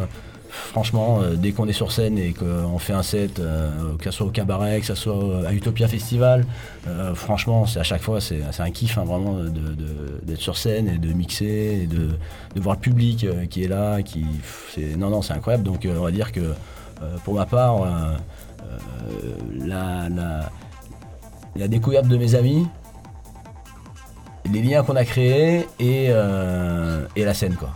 [0.49, 3.41] franchement, dès qu'on est sur scène et qu'on fait un set,
[3.99, 6.47] que ce soit au cabaret, que ce soit à Utopia Festival,
[7.14, 9.39] franchement, c'est à chaque fois, c'est un kiff hein, vraiment
[10.22, 14.01] d'être sur scène et de mixer et de, voir le public qui est là.
[14.03, 14.25] Qui,
[14.97, 15.64] non, non, c'est incroyable.
[15.64, 16.55] Donc on va dire que
[17.25, 17.85] pour ma part,
[19.59, 20.51] la la
[21.68, 22.66] découverte de mes amis,
[24.52, 27.70] les liens qu'on a créés et, euh, et la scène, quoi.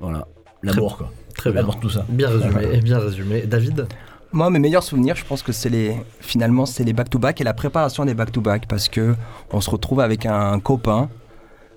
[0.00, 0.26] Voilà,
[0.62, 1.12] l'amour, quoi.
[1.34, 1.64] Très bien.
[1.80, 2.04] tout ça.
[2.08, 3.42] Bien résumé, bien résumé.
[3.42, 3.86] David
[4.30, 7.54] moi, mes meilleurs souvenirs, je pense que c'est les, finalement, c'est les back-to-back et la
[7.54, 9.14] préparation des back-to-back parce que
[9.52, 11.08] on se retrouve avec un copain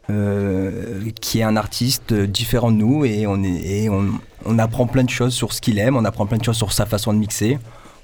[0.10, 4.10] euh, qui est un artiste différent de nous et on, est, et on,
[4.46, 6.74] on apprend plein de choses sur ce qu'il aime, on apprend plein de choses sur
[6.74, 7.58] sa façon de mixer.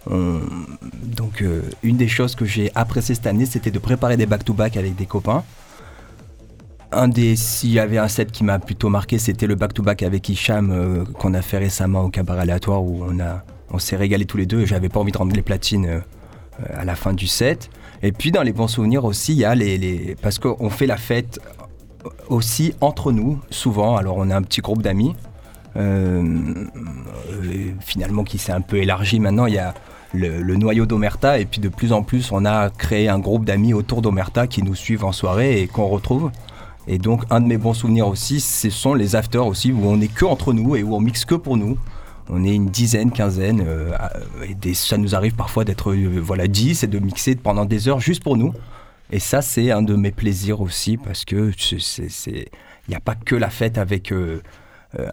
[0.09, 4.77] Donc, euh, une des choses que j'ai apprécié cette année, c'était de préparer des back-to-back
[4.77, 5.43] avec des copains.
[6.91, 10.29] Un des, s'il y avait un set qui m'a plutôt marqué, c'était le back-to-back avec
[10.29, 14.25] Hicham euh, qu'on a fait récemment au cabaret aléatoire où on, a, on s'est régalé
[14.25, 15.99] tous les deux et j'avais pas envie de rendre les platines euh,
[16.73, 17.69] à la fin du set.
[18.03, 20.97] Et puis dans les bons souvenirs aussi, il y a les parce qu'on fait la
[20.97, 21.39] fête
[22.29, 23.97] aussi entre nous, souvent.
[23.97, 25.15] Alors on a un petit groupe d'amis.
[27.81, 29.45] finalement qui s'est un peu élargi maintenant.
[29.45, 29.73] Il y a
[30.13, 31.39] le, noyau d'Omerta.
[31.39, 34.63] Et puis de plus en plus, on a créé un groupe d'amis autour d'Omerta qui
[34.63, 36.31] nous suivent en soirée et qu'on retrouve.
[36.87, 39.99] Et donc, un de mes bons souvenirs aussi, ce sont les afters aussi, où on
[39.99, 41.77] est que entre nous et où on mixe que pour nous.
[42.29, 43.91] On est une dizaine, quinzaine, euh,
[44.63, 48.01] et ça nous arrive parfois d'être euh, voilà 10 et de mixer pendant des heures
[48.01, 48.53] juste pour nous.
[49.11, 52.45] Et ça, c'est un de mes plaisirs aussi, parce que il
[52.89, 54.11] n'y a pas que la fête avec.
[54.11, 54.41] Euh,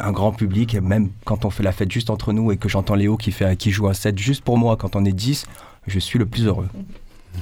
[0.01, 0.75] un grand public.
[0.75, 3.33] Et même quand on fait la fête juste entre nous et que j'entends Léo qui,
[3.33, 5.47] fait, qui joue un set juste pour moi quand on est 10,
[5.87, 6.69] je suis le plus heureux.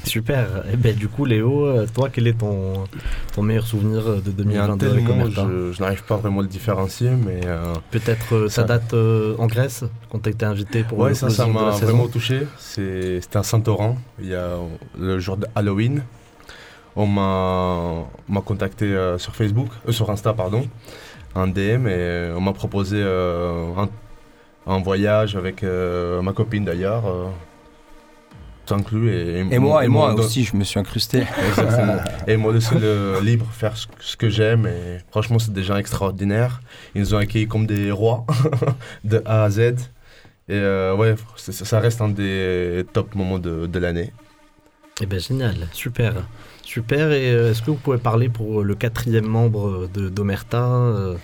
[0.05, 0.65] Super.
[0.67, 2.85] Et eh ben, du coup, Léo, euh, toi, quel est ton,
[3.35, 7.41] ton meilleur souvenir de 2022 avec je, je n'arrive pas vraiment à le différencier, mais...
[7.47, 11.47] Euh, Peut-être euh, ça, date en Grèce, quand tu été invité pour ouais, ça, ça
[11.47, 12.47] m'a vraiment touché.
[12.59, 14.57] C'était à Saint-Oran, il y a
[14.99, 16.03] le jour de Halloween.
[16.97, 20.67] On m'a contacté sur Facebook, sur Insta, pardon,
[21.35, 23.89] un DM, et on m'a proposé un,
[24.67, 27.05] un, voyage avec ma copine d'ailleurs
[28.73, 31.25] inclus et, et, moi et, moi, aussi je me suis incrusté.
[32.27, 36.61] Et moi aussi le libre faire ce, que j'aime et franchement c'est des gens extraordinaires.
[36.95, 38.25] Ils nous ont accueillis comme des rois
[39.05, 39.59] de A à Z.
[39.59, 39.75] Et
[40.51, 44.13] euh, ouais ça reste un des top moments de, de l'année.
[45.01, 45.69] Et eh ben génial.
[45.73, 46.15] Super
[46.73, 51.17] super et euh, est-ce que vous pouvez parler pour le quatrième membre de d'Omerta euh,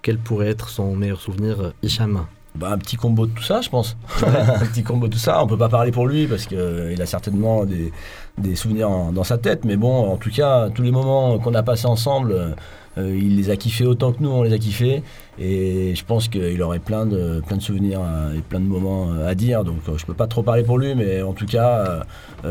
[0.00, 2.24] quel pourrait être son meilleur souvenir Hicham?
[2.54, 3.96] Bah, un petit combo de tout ça, je pense.
[4.22, 5.42] un petit combo de tout ça.
[5.42, 7.92] On peut pas parler pour lui parce qu'il euh, a certainement des,
[8.38, 9.64] des souvenirs dans sa tête.
[9.64, 12.54] Mais bon, en tout cas, tous les moments qu'on a passés ensemble,
[12.98, 15.02] euh, il les a kiffés autant que nous, on les a kiffés.
[15.38, 19.10] Et je pense qu'il aurait plein de, plein de souvenirs euh, et plein de moments
[19.12, 19.64] euh, à dire.
[19.64, 22.04] Donc je peux pas trop parler pour lui, mais en tout cas,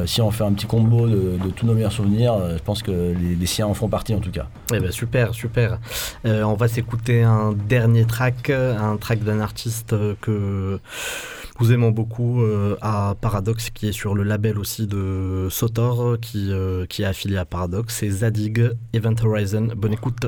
[0.05, 3.45] si on fait un petit combo de, tous nos meilleurs souvenirs, je pense que les,
[3.45, 4.47] siens en font partie en tout cas.
[4.73, 5.79] Eh ben super, super.
[6.25, 10.79] on va s'écouter un dernier track, un track d'un artiste que
[11.59, 12.41] nous aimons beaucoup
[12.81, 16.51] à Paradox, qui est sur le label aussi de Sotor, qui,
[16.89, 17.95] qui est affilié à Paradox.
[17.95, 19.69] C'est Zadig, Event Horizon.
[19.75, 20.25] Bonne écoute.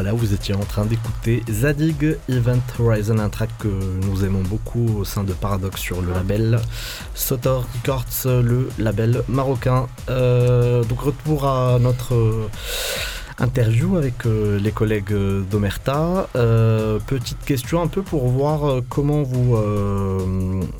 [0.00, 5.00] Voilà, vous étiez en train d'écouter Zadig Event Horizon, un track que nous aimons beaucoup
[5.00, 6.60] au sein de Paradox sur le label
[7.16, 8.04] Sotor Records,
[8.44, 9.88] le label marocain.
[10.08, 12.14] Euh, donc retour à notre
[13.38, 15.14] interview avec euh, les collègues
[15.50, 16.28] d'Omerta.
[16.36, 19.56] Euh, petite question un peu pour voir euh, comment vous,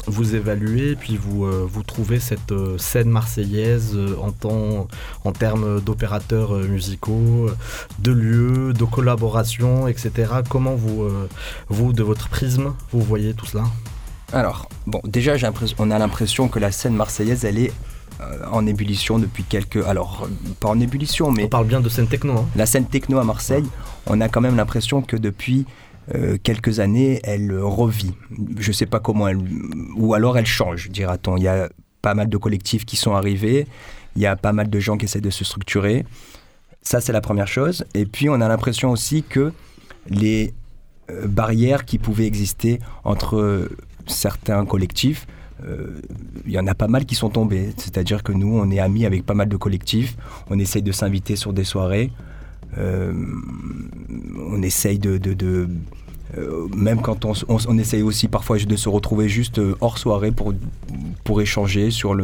[0.07, 4.89] vous évaluez puis vous, vous trouvez cette scène marseillaise en, temps,
[5.25, 7.51] en termes d'opérateurs musicaux,
[7.99, 10.33] de lieux, de collaboration, etc.
[10.49, 11.09] Comment vous,
[11.69, 13.65] vous, de votre prisme, vous voyez tout cela?
[14.33, 15.35] Alors, bon, déjà,
[15.79, 17.98] on a l'impression que la scène marseillaise, elle est euh,
[18.51, 19.85] en ébullition depuis quelques.
[19.87, 20.29] Alors,
[20.61, 21.45] pas en ébullition, mais.
[21.45, 22.39] On parle bien de scène techno.
[22.39, 22.47] Hein.
[22.57, 23.65] La scène techno à Marseille,
[24.07, 25.67] on a quand même l'impression que depuis
[26.15, 28.15] euh, quelques années, elle revit.
[28.59, 29.39] Je ne sais pas comment elle.
[29.97, 31.37] Ou alors elle change, dira-t-on.
[31.37, 31.69] Il y a
[32.03, 33.67] pas mal de collectifs qui sont arrivés,
[34.17, 36.05] il y a pas mal de gens qui essaient de se structurer.
[36.83, 37.85] Ça, c'est la première chose.
[37.95, 39.53] Et puis, on a l'impression aussi que
[40.09, 40.55] les
[41.11, 43.69] euh, barrières qui pouvaient exister entre
[44.07, 45.38] certains collectifs euh,
[46.47, 47.71] il y en a pas mal qui sont tombés.
[47.77, 50.17] C'est-à-dire que nous, on est amis avec pas mal de collectifs,
[50.51, 52.11] on essaye de s'inviter sur des soirées,
[52.79, 53.13] euh,
[54.51, 55.21] on essaye de...
[56.37, 60.53] Euh, même quand on, essaye aussi parfois de se retrouver juste hors soirée pour,
[61.25, 62.15] pour échanger sur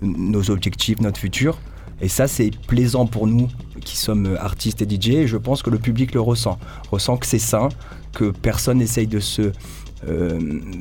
[0.00, 1.58] nos objectifs, notre futur.
[2.00, 3.48] Et ça, c'est plaisant pour nous
[3.84, 5.08] qui sommes artistes et DJ.
[5.10, 6.58] Et je pense que le public le ressent.
[6.90, 7.68] Ressent que c'est sain,
[8.14, 9.52] que personne n'essaye de se euh,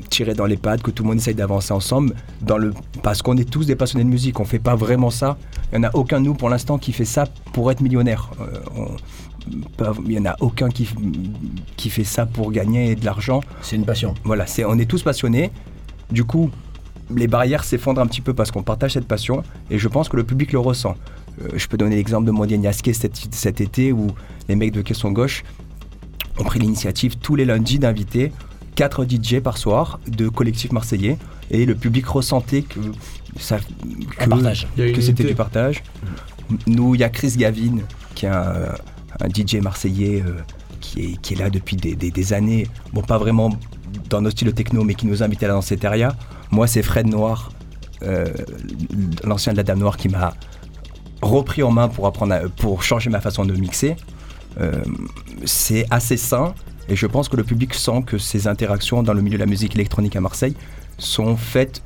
[0.09, 2.73] tirer dans les pattes, que tout le monde essaye d'avancer ensemble, dans le...
[3.01, 5.37] parce qu'on est tous des passionnés de musique, on fait pas vraiment ça.
[5.71, 8.31] Il n'y en a aucun de nous pour l'instant qui fait ça pour être millionnaire.
[8.41, 8.87] Euh,
[10.05, 10.87] il n'y en a aucun qui,
[11.75, 13.41] qui fait ça pour gagner de l'argent.
[13.61, 14.13] C'est une passion.
[14.23, 15.51] Voilà, c'est, on est tous passionnés.
[16.11, 16.49] Du coup,
[17.13, 20.15] les barrières s'effondrent un petit peu parce qu'on partage cette passion et je pense que
[20.15, 20.95] le public le ressent.
[21.41, 24.07] Euh, je peux donner l'exemple de Mondial cet, cet été où
[24.47, 25.43] les mecs de Caisson Gauche
[26.39, 28.31] ont pris l'initiative tous les lundis d'inviter
[28.75, 31.17] 4 DJ par soir de collectifs marseillais
[31.51, 32.79] et le public ressentait que,
[33.37, 35.83] ça, que, c'était du partage.
[36.67, 37.77] Nous, il y a Chris Gavin
[38.15, 38.75] qui est un,
[39.33, 40.39] DJ marseillais euh,
[40.81, 42.67] qui, est, qui est là depuis des, années.
[42.93, 43.51] Bon, pas vraiment
[44.09, 46.15] dans nos styles techno, mais qui nous invite à la danser Teria.
[46.51, 47.51] Moi, c'est Fred Noir,
[48.03, 48.25] euh,
[49.23, 50.33] l'ancien de la Dame Noire, qui m'a
[51.21, 53.95] repris en main pour, apprendre pour changer ma façon de mixer.
[54.59, 54.83] Euh,
[55.45, 56.53] c'est assez sain
[56.89, 59.49] et je pense que le public sent que ces interactions dans le milieu de la
[59.49, 60.55] musique électronique à Marseille
[60.97, 61.81] sont faites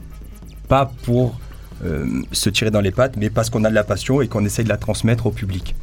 [0.67, 1.39] pas pour
[1.83, 4.43] euh, se tirer dans les pattes, mais parce qu'on a de la passion et qu'on
[4.43, 5.75] essaie de la transmettre au public.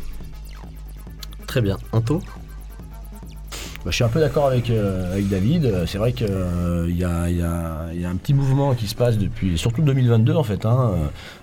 [1.47, 1.79] Très bien.
[1.93, 2.21] Anto?
[3.85, 5.85] Bah, je suis un peu d'accord avec, euh, avec David.
[5.87, 8.95] C'est vrai qu'il euh, y, a, y, a, y, a, un petit mouvement qui se
[8.95, 10.65] passe depuis, surtout 2022 en fait.
[10.65, 10.93] Hein.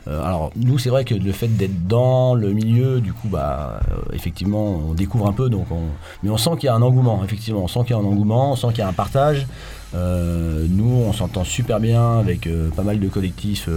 [0.07, 3.79] Euh, alors nous, c'est vrai que le fait d'être dans le milieu, du coup, bah,
[4.11, 5.49] effectivement, on découvre un peu.
[5.49, 5.67] Donc
[6.23, 7.61] Mais on sent qu'il y a un engouement, effectivement.
[7.63, 9.45] On sent qu'il y a un engouement, on sent qu'il y a un partage.
[9.93, 13.69] nous, on s'entend super bien avec pas mal de collectifs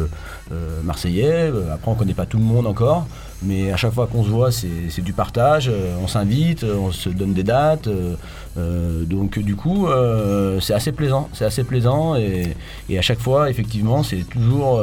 [0.83, 1.53] marseillais.
[1.71, 3.07] Après, on connaît pas tout le monde encore.
[3.45, 7.11] Mais à chaque fois qu'on se voit, c'est du partage, euh, on s'invite, on se
[7.11, 7.89] donne des dates.
[8.57, 9.87] Euh, euh, donc du coup,
[10.61, 12.55] c'est assez plaisant, c'est assez plaisant et,
[12.99, 14.83] à chaque fois, effectivement, c'est toujours,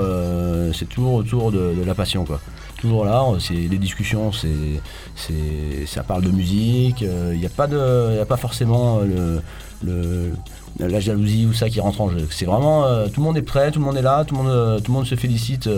[0.73, 2.39] c'est toujours autour de, la passion, quoi.
[2.77, 7.01] Toujours là, c'est les discussions, c'est, ça parle de musique.
[7.01, 9.01] Il n'y a pas de, a pas forcément
[10.79, 12.27] la jalousie ou ça qui rentre en jeu.
[12.31, 14.83] C'est vraiment tout le monde est prêt, tout le monde est là, tout le monde,
[14.83, 15.69] tout le monde se félicite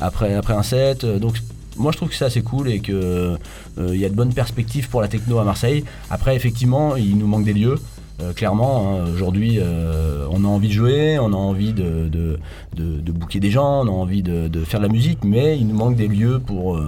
[0.00, 1.04] après, après un set.
[1.04, 1.36] donc
[1.80, 3.36] moi je trouve que c'est assez cool et qu'il euh,
[3.78, 5.84] y a de bonnes perspectives pour la techno à Marseille.
[6.10, 7.76] Après, effectivement, il nous manque des lieux.
[8.20, 9.10] Euh, clairement, hein.
[9.14, 12.38] aujourd'hui, euh, on a envie de jouer, on a envie de, de,
[12.76, 16.08] des gens, on a envie de, faire de la musique, mais il nous manque des
[16.08, 16.78] lieux pour,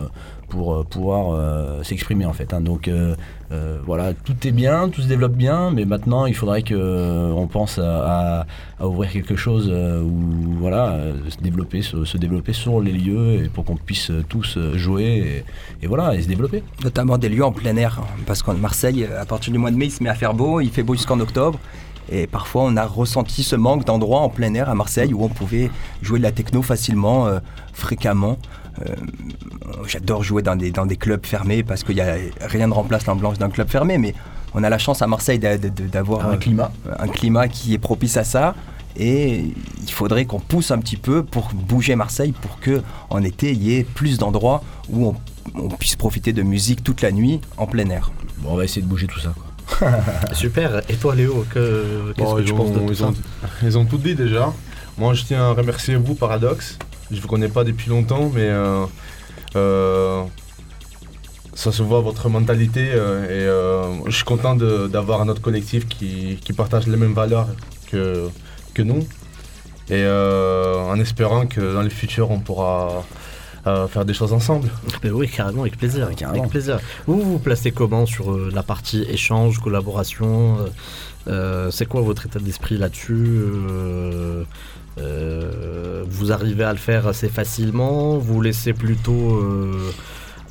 [0.52, 2.52] pour euh, pouvoir euh, s'exprimer en fait.
[2.52, 2.60] Hein.
[2.60, 3.16] Donc euh,
[3.86, 7.78] voilà, tout est bien, tout se développe bien, mais maintenant il faudrait que on pense
[7.78, 8.46] à,
[8.80, 10.98] ouvrir quelque chose ou voilà,
[11.28, 15.44] se développer, se, développer sur les lieux et pour qu'on puisse tous jouer
[15.82, 16.62] et, voilà et se développer.
[16.82, 19.86] Notamment des lieux en plein air, parce qu'en Marseille, à partir du mois de mai,
[19.86, 21.58] il se met à faire beau, il fait beau jusqu'en octobre.
[22.10, 25.28] Et parfois, on a ressenti ce manque d'endroits en plein air à Marseille où on
[25.28, 27.28] pouvait jouer de la techno facilement,
[27.74, 28.38] fréquemment.
[28.80, 28.94] Euh,
[29.86, 33.06] j'adore jouer dans des, dans des clubs fermés parce qu'il n'y a rien ne remplace
[33.06, 34.14] l'ambiance d'un club fermé, mais
[34.54, 36.72] on a la chance à Marseille d'avoir un climat.
[36.98, 38.54] un climat qui est propice à ça.
[38.96, 39.44] Et
[39.82, 43.62] il faudrait qu'on pousse un petit peu pour bouger Marseille pour que en été il
[43.62, 45.14] y ait plus d'endroits où
[45.54, 48.12] on, puisse profiter de musique toute la nuit en plein air.
[48.38, 49.32] Bon, on va essayer de bouger tout ça.
[50.32, 50.82] Super.
[50.90, 53.10] Et toi, Léo, qu'est-ce que tu penses de tout ils ça
[53.62, 54.52] Ils ont tout dit déjà.
[54.98, 56.78] Moi, je tiens à remercier vous, Paradox,
[57.12, 58.86] je vous connais pas depuis longtemps, mais euh,
[59.56, 60.22] euh,
[61.54, 66.38] ça se voit votre mentalité euh, et je suis content d'avoir un autre collectif qui,
[66.56, 67.48] partage les mêmes valeurs
[67.90, 68.28] que,
[68.74, 69.06] que nous.
[69.90, 73.04] Et en espérant que dans le futur, on pourra
[73.64, 74.70] faire des choses ensemble.
[75.04, 76.06] oui, carrément, avec plaisir.
[76.06, 76.80] Avec plaisir.
[77.06, 80.58] Vous vous placez comment sur la partie échange, collaboration
[81.26, 83.42] C'est quoi votre état d'esprit là-dessus
[84.98, 89.90] euh, vous arrivez à le faire assez facilement, vous laissez plutôt euh,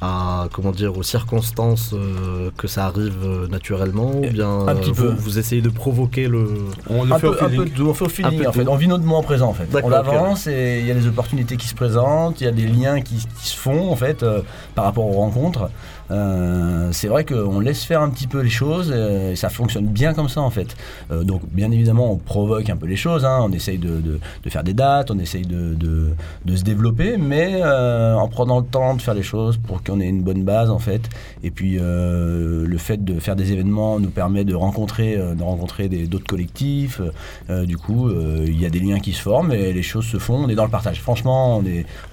[0.02, 5.04] à comment dire aux circonstances euh, que ça arrive naturellement ou bien un petit vous,
[5.04, 5.10] peu.
[5.10, 6.48] vous essayez de provoquer le
[6.90, 7.72] on le fait au feeling.
[7.82, 8.68] on fait au feeling en fait.
[8.68, 9.68] on vit notre moment présent en fait.
[9.84, 12.66] On avance et il y a des opportunités qui se présentent il y a des
[12.66, 14.26] liens qui, qui se font en fait
[14.74, 15.70] par rapport aux rencontres
[16.12, 20.14] euh, c'est vrai qu'on laisse faire un petit peu les choses et ça fonctionne bien
[20.14, 20.76] comme ça en fait.
[21.12, 23.40] Euh, donc bien évidemment on provoque un peu les choses, hein.
[23.42, 25.76] on essaye de, faire des dates, on essaye de,
[26.56, 30.08] se développer, mais euh, en prenant le temps de faire les choses pour qu'on ait
[30.08, 31.02] une bonne base en fait.
[31.44, 36.28] Et puis le fait de faire des événements nous permet de rencontrer, de rencontrer d'autres
[36.28, 37.02] collectifs.
[37.50, 38.10] du coup
[38.46, 40.44] il y a des liens qui se forment et les choses se font.
[40.46, 41.02] On est dans le partage.
[41.02, 41.62] Franchement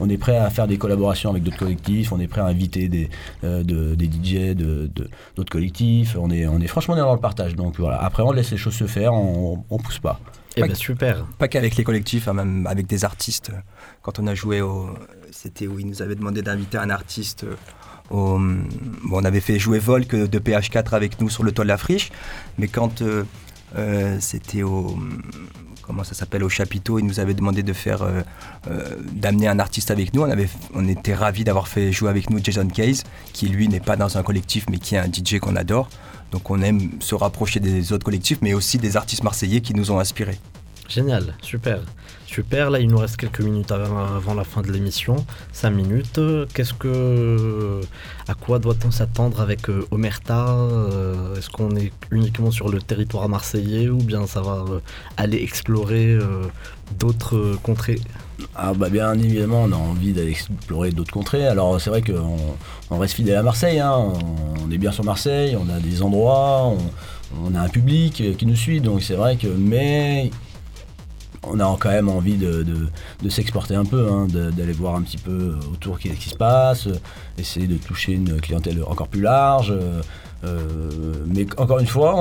[0.00, 2.88] on est, prêt à faire des collaborations avec d'autres collectifs, on est prêt à inviter
[2.88, 3.08] des,
[3.42, 4.90] de, des DJ, de,
[5.36, 6.16] d'autres collectifs.
[6.18, 7.56] On est, on est franchement dans le partage.
[7.56, 10.20] Donc voilà, après on laisse les choses se faire, on, on pousse pas.
[10.56, 11.24] Et eh ben, super.
[11.38, 13.52] Pas qu'avec les collectifs, hein, même avec des artistes.
[14.02, 14.90] Quand on a joué au.
[15.30, 17.46] C'était où ils nous avaient demandé d'inviter un artiste.
[18.10, 21.68] Au, bon, on avait fait jouer Volk de PH4 avec nous sur le toit de
[21.68, 22.10] la friche.
[22.56, 23.24] Mais quand euh,
[23.76, 24.98] euh, c'était au
[25.88, 27.00] comment ça s'appelle au chapiteau.
[27.00, 28.20] Il nous avait demandé de faire, euh,
[28.70, 30.22] euh, d'amener un artiste avec nous.
[30.22, 30.36] On
[30.74, 34.18] on était ravis d'avoir fait jouer avec nous Jason Case, qui lui n'est pas dans
[34.18, 35.88] un collectif, mais qui est un DJ qu'on adore.
[36.30, 39.90] Donc on aime se rapprocher des autres collectifs, mais aussi des artistes marseillais qui nous
[39.90, 40.38] ont inspirés.
[40.88, 41.80] Génial, super.
[42.28, 45.16] Super, là il nous reste quelques minutes avant, la fin de l'émission,
[45.52, 46.20] 5 minutes.
[46.52, 47.80] Qu'est-ce que.
[48.28, 53.26] À quoi doit-on s'attendre avec euh, Omerta euh, Est-ce qu'on est uniquement sur le territoire
[53.30, 54.80] marseillais ou bien ça va euh,
[55.16, 56.18] aller explorer
[56.98, 57.98] d'autres contrées?
[58.54, 61.46] Ah bah bien évidemment on a envie d'aller explorer d'autres contrées.
[61.46, 62.36] Alors c'est vrai qu'on
[62.90, 63.94] on reste fidèle à Marseille, hein.
[64.62, 66.78] on, est bien sur Marseille, on a des endroits, on,
[67.46, 70.30] on a un public qui nous suit, donc c'est vrai que mais
[71.44, 72.64] on a quand même envie de,
[73.28, 76.88] s'exporter un peu, hein, d'aller voir un petit peu autour ce qui se passe,
[77.38, 79.74] essayer de toucher une clientèle encore plus large.
[80.44, 80.60] Euh,
[81.26, 82.14] mais encore une fois,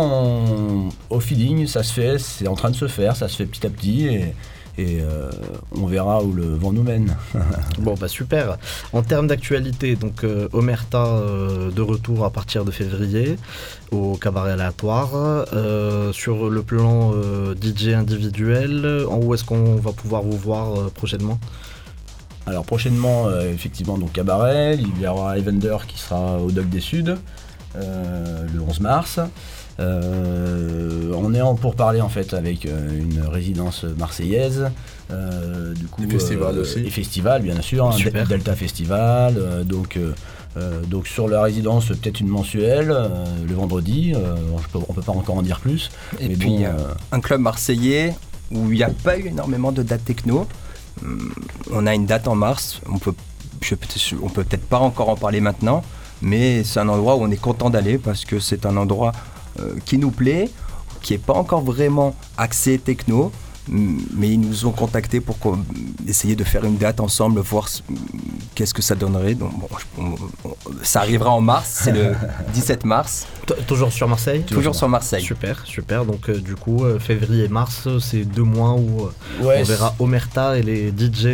[1.09, 3.65] au feeling, ça se fait, c'est en train de se faire, ça se fait petit
[3.65, 4.07] à petit.
[4.07, 4.33] Et,
[4.77, 5.29] et euh,
[5.71, 7.15] on verra où le vent nous mène.
[7.79, 8.57] bon bah super.
[8.93, 13.37] En termes d'actualité, donc euh, Omerta euh, de retour à partir de février
[13.91, 15.45] au cabaret aléatoire.
[16.13, 17.13] sur le plan
[17.61, 21.39] DJ individuel, en où est-ce qu'on va pouvoir vous voir prochainement?
[22.45, 27.15] Alors prochainement, effectivement, donc cabaret, il y aura Evander qui sera au Doc des Suds
[27.75, 29.19] le 11 mars.
[29.79, 34.71] Euh, on est en pour parler en fait avec euh, une résidence marseillaise.
[35.11, 36.79] Euh, du coup, et festival aussi.
[36.79, 39.65] Et festival, bien sûr, un Delta Festival.
[39.65, 39.99] donc,
[40.87, 44.13] donc sur la résidence, peut-être une mensuelle le vendredi.
[44.73, 45.91] on peut pas encore en dire plus.
[46.19, 46.63] Et puis
[47.11, 48.15] un club marseillais
[48.51, 50.47] où il n'y a pas eu énormément de dates techno.
[51.03, 51.31] Hum,
[51.71, 52.81] on a une date en mars.
[52.89, 53.13] On peut,
[54.21, 55.83] on peut peut-être pas encore en parler maintenant,
[56.21, 59.11] mais c'est un endroit où on est content d'aller parce que c'est un endroit
[59.59, 60.49] euh, qui nous plaît,
[61.01, 63.31] qui n'est pas encore vraiment axé techno,
[63.69, 65.57] mais ils nous ont contactés pour
[66.07, 67.67] essayer de faire une date ensemble, voir
[68.55, 69.35] qu'est-ce que ça donnerait.
[69.35, 69.51] Donc,
[70.83, 72.13] ça arrivera en mars, c'est le
[72.53, 73.27] 17 mars.
[73.67, 75.21] toujours sur Marseille Toujours sur Marseille.
[75.21, 76.05] Super, super.
[76.05, 79.95] Donc euh, du coup, euh, février et mars, c'est deux mois où euh, on verra
[79.99, 81.27] Omerta et les DJ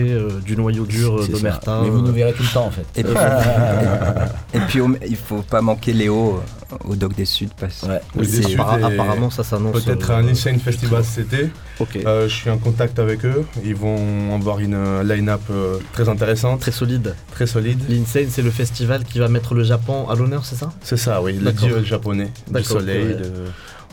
[0.44, 1.82] du noyau dur d'Omerta.
[1.84, 2.86] Mais vous nous verrez tout le temps en fait.
[2.96, 3.14] Et puis,
[4.54, 6.42] et puis il faut pas manquer Léo
[6.86, 7.50] au Doc des Suds.
[7.60, 7.86] Parce...
[8.84, 9.84] apparemment, ça s'annonce.
[9.84, 11.50] Peut-être un Insane Festival cet été.
[11.80, 12.00] Ok.
[12.28, 13.46] Je suis en contact avec eux.
[13.64, 15.42] Ils vont avoir une line-up
[15.94, 16.62] très intéressante.
[16.62, 17.16] Très solide.
[17.32, 17.80] Très solide.
[17.90, 20.72] L'Insane, c'est le festival qui va mettre le Japon à l'honneur, c'est ça?
[20.82, 21.34] C'est ça, oui.
[21.34, 23.18] Le dieu japonais du soleil.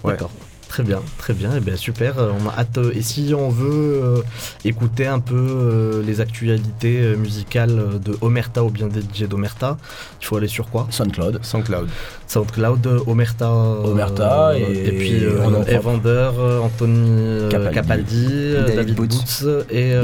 [0.05, 0.31] D'accord.
[0.70, 2.20] Très bien, très bien, et eh bien super.
[2.20, 2.78] Euh, on a hâte.
[2.78, 4.22] Euh, et si on veut euh,
[4.64, 9.78] écouter un peu les actualités musicales de Omerta ou bien des DJ d'Omerta,
[10.20, 10.87] il faut aller sur quoi?
[10.91, 11.41] SoundCloud.
[11.43, 11.89] SoundCloud.
[12.31, 13.51] SoundCloud, Omerta.
[13.51, 16.31] Omerta et, puis Evander,
[16.62, 19.95] Anthony Capaldi, David, Boots, et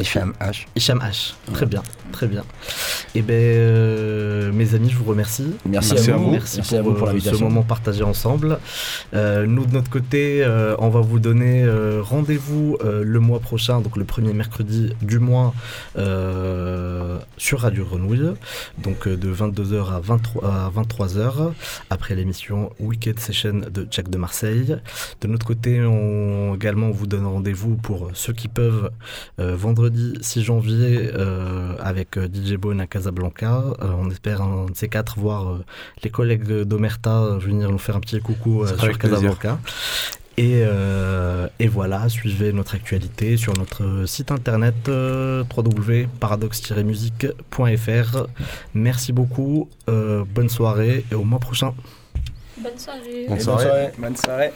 [0.00, 0.66] Isham H.
[0.76, 1.34] Isham H.
[1.52, 2.44] Très bien, très bien.
[3.14, 5.54] Et eh bien, mes amis, je vous remercie.
[5.66, 6.30] Merci, à vous.
[6.30, 8.58] Merci, pour, ce moment partagé ensemble.
[9.12, 10.46] nous de notre côté
[10.78, 11.66] on va vous donner
[12.00, 15.52] rendez-vous le mois prochain, donc le premier mercredi du mois,
[17.36, 18.30] sur Radio Grenouille,
[18.78, 20.00] donc de 22h à,
[20.70, 21.52] 23h,
[21.90, 24.76] après l'émission Wicked Session de Jack de Marseille.
[25.20, 28.90] De notre côté, on également vous donne rendez-vous pour ceux qui peuvent
[29.38, 31.10] vendredi 6 janvier
[31.80, 33.64] avec DJ Bone à Casablanca.
[33.80, 35.60] on espère un de ces quatre voir
[36.02, 39.58] les collègues d'Omerta venir nous faire un petit coucou sur Casablanca.
[40.38, 48.26] Euh, et, voilà, suivez notre actualité sur notre site internet euh, www.paradoxe-musique.fr.
[48.74, 51.74] Merci beaucoup, euh, bonne soirée et au mois prochain.
[52.58, 53.26] Bonne soirée.
[53.98, 54.52] Bonne soirée.